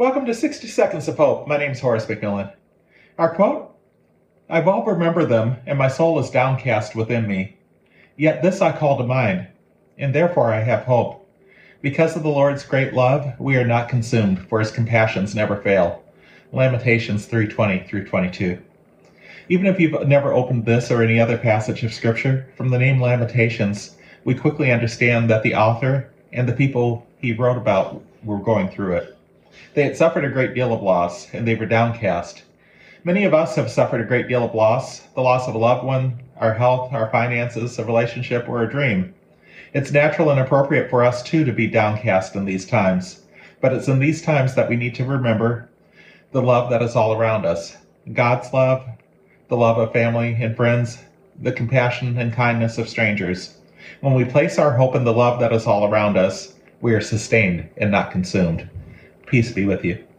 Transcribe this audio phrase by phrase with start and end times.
[0.00, 1.46] Welcome to 60 Seconds of Hope.
[1.46, 2.54] My name is Horace McMillan.
[3.18, 3.76] Our quote
[4.48, 7.58] I well remember them, and my soul is downcast within me.
[8.16, 9.48] Yet this I call to mind,
[9.98, 11.28] and therefore I have hope.
[11.82, 16.02] Because of the Lord's great love, we are not consumed, for his compassions never fail.
[16.50, 18.58] Lamentations 3:20 through 22.
[19.50, 23.02] Even if you've never opened this or any other passage of scripture, from the name
[23.02, 28.70] Lamentations, we quickly understand that the author and the people he wrote about were going
[28.70, 29.18] through it.
[29.74, 32.44] They had suffered a great deal of loss, and they were downcast.
[33.02, 35.84] Many of us have suffered a great deal of loss the loss of a loved
[35.84, 39.14] one, our health, our finances, a relationship, or a dream.
[39.72, 43.22] It's natural and appropriate for us too to be downcast in these times.
[43.60, 45.68] But it's in these times that we need to remember
[46.32, 47.76] the love that is all around us
[48.12, 48.84] God's love,
[49.48, 50.98] the love of family and friends,
[51.40, 53.58] the compassion and kindness of strangers.
[54.00, 57.00] When we place our hope in the love that is all around us, we are
[57.00, 58.68] sustained and not consumed.
[59.30, 60.09] Peace be with you.